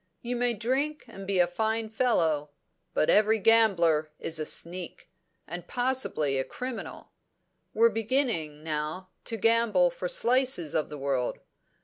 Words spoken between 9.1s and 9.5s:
to